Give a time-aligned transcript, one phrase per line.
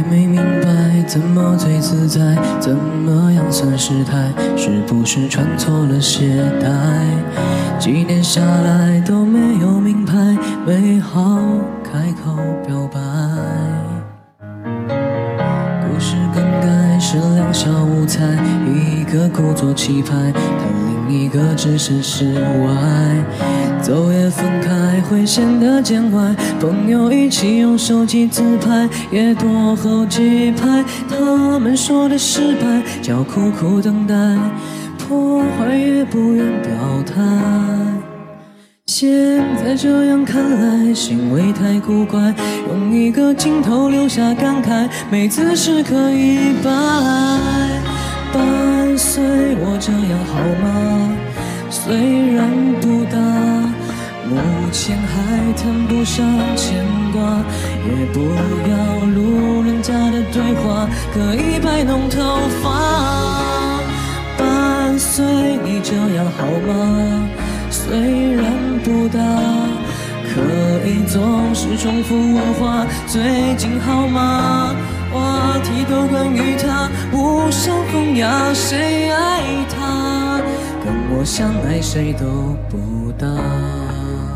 [0.00, 2.34] 还没明白怎么最自在？
[2.58, 4.32] 怎么样算失态？
[4.56, 6.66] 是不是穿错了鞋带？
[7.78, 10.16] 几年下来都没有名牌，
[10.66, 11.38] 没好
[11.84, 12.34] 开口
[12.66, 12.98] 表白。
[15.82, 18.24] 故事更改是两小无猜，
[18.72, 23.59] 一个故作气派，但另一个置身事外。
[23.82, 30.84] 走也分开会显得见外，朋友一起用手机自拍也多好几排。
[31.08, 34.14] 他们说的失败叫苦苦等待，
[34.98, 36.70] 破坏也不愿表
[37.06, 37.14] 态。
[38.86, 42.34] 现在这样看来，行为太古怪，
[42.68, 46.70] 用一个镜头留下感慨，没姿势可以摆。
[48.32, 49.22] 伴随
[49.60, 50.68] 我这样好吗？
[51.70, 51.94] 虽
[52.26, 52.29] 然。
[54.70, 57.20] 目前还谈不上牵挂，
[57.88, 58.20] 也不
[58.70, 63.80] 要路人甲的对话，可以摆弄头发，
[64.38, 65.24] 伴随
[65.64, 67.28] 你这样好吗？
[67.68, 68.44] 虽然
[68.84, 69.18] 不大，
[70.32, 70.40] 可
[70.88, 74.72] 以总是重复问话，最近好吗？
[75.12, 80.40] 话题都关于他，无伤风雅，谁爱他？
[80.84, 82.24] 跟我相爱谁都
[82.70, 83.26] 不搭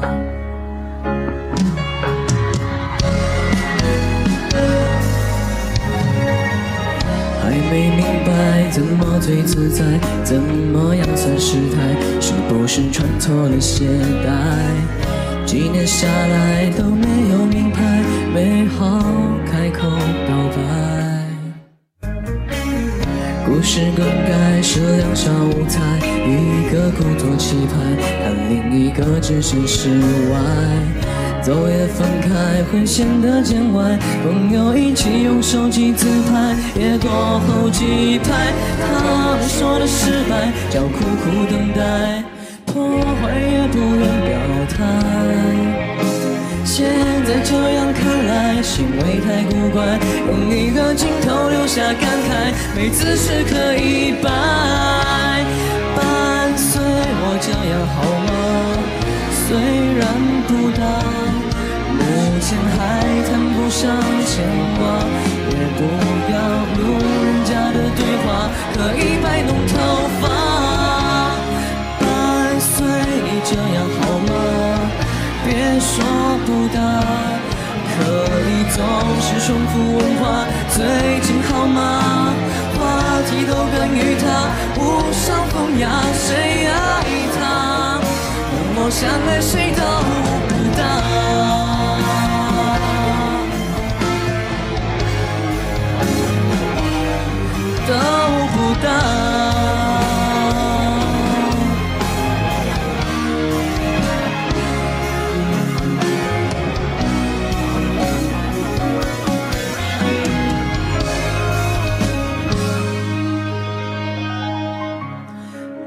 [0.05, 0.34] 还。
[7.70, 9.82] 没明白怎么最自在，
[10.22, 11.97] 怎么样算失态？
[12.20, 13.86] 是不是穿错了鞋
[14.25, 15.44] 带？
[15.44, 17.82] 几年下来都没有名牌，
[18.32, 19.02] 没好
[19.50, 21.03] 开口表白。
[23.55, 25.80] 故事更改是两小无猜，
[26.27, 27.77] 一个故作气派，
[28.20, 29.88] 但另一个置身事
[30.33, 30.41] 外。
[31.41, 38.53] 走也分开会显得见外，朋友一起用手机自拍也多后几排。
[38.81, 42.25] 他们说的失败叫苦苦等待，
[42.66, 42.82] 破
[43.22, 44.36] 坏也不愿表
[44.76, 45.23] 态。
[48.64, 49.84] 行为太古怪，
[50.26, 54.30] 用一个镜头留下感慨，没姿势可以摆。
[55.94, 58.32] 伴随我这样好吗？
[59.47, 59.54] 虽
[60.00, 60.03] 然
[60.48, 60.82] 不大。
[61.92, 62.00] 目
[62.41, 62.78] 前还
[63.28, 63.80] 谈不上
[64.24, 64.32] 牵
[64.78, 64.80] 挂，
[65.50, 65.78] 也不
[66.32, 66.34] 要
[66.74, 68.26] 路人甲的对话，
[68.74, 69.72] 可以摆弄头
[70.20, 70.22] 发，
[72.00, 72.03] 伴
[72.58, 72.74] 随
[73.22, 74.32] 你这样好吗？
[75.44, 75.92] 别说
[76.47, 76.78] 不大，
[77.97, 78.82] 可你总
[79.21, 82.32] 是重复问话，最近好吗？
[82.77, 82.81] 话
[83.28, 84.25] 题都关于他，
[84.78, 84.82] 无
[85.12, 86.72] 伤风雅，谁爱
[87.38, 88.00] 他？
[88.53, 89.83] 冷漠相爱谁都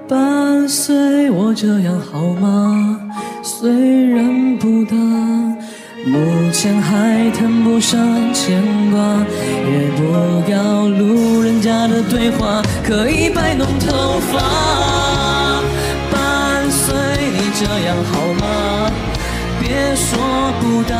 [0.07, 2.97] 伴随我这样好吗？
[3.43, 7.99] 虽然不大，目前还谈不上
[8.33, 8.97] 牵挂，
[9.69, 14.39] 也不要路人甲的对话，可以摆弄头发。
[16.09, 16.95] 伴随
[17.33, 18.89] 你这样好吗？
[19.59, 20.17] 别说
[20.61, 20.95] 不答，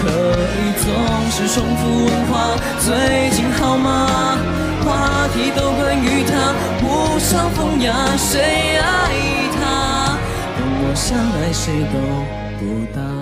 [0.00, 0.08] 可
[0.56, 0.88] 以总
[1.30, 4.38] 是重复问话，最近好吗？
[4.82, 5.69] 话题都，
[7.30, 8.82] 伤风雅，谁爱
[9.54, 10.18] 他？
[10.58, 11.96] 等我相爱谁都
[12.58, 13.19] 不答。